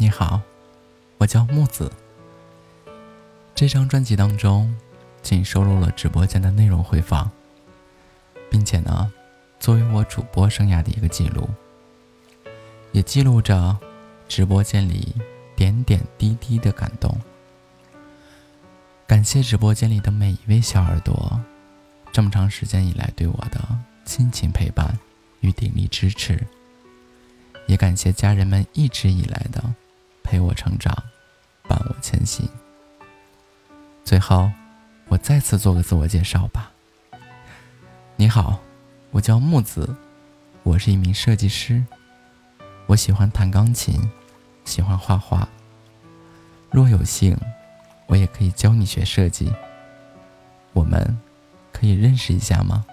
[0.00, 0.40] 你好，
[1.18, 1.92] 我叫木子。
[3.54, 4.74] 这张专辑当中，
[5.20, 7.30] 仅收录了直播间的内容回放，
[8.50, 9.12] 并且呢，
[9.58, 11.46] 作为我主播生涯的一个记录，
[12.92, 13.76] 也记录着
[14.26, 15.14] 直播间里
[15.54, 17.14] 点点滴滴的感动。
[19.06, 21.38] 感谢直播间里的每一位小耳朵，
[22.10, 23.60] 这么长时间以来对我的
[24.06, 24.98] 亲情陪伴
[25.40, 26.42] 与鼎力支持，
[27.66, 29.62] 也感谢家人们一直以来的。
[30.30, 30.96] 陪我成长，
[31.66, 32.48] 伴我前行。
[34.04, 34.48] 最后，
[35.08, 36.70] 我再次做个自我介绍吧。
[38.14, 38.60] 你好，
[39.10, 39.92] 我叫木子，
[40.62, 41.84] 我是一名设计师。
[42.86, 44.08] 我喜欢弹钢琴，
[44.64, 45.48] 喜欢画画。
[46.70, 47.36] 若有幸，
[48.06, 49.52] 我也可以教你学设计。
[50.72, 51.18] 我们
[51.72, 52.86] 可以认识一下吗？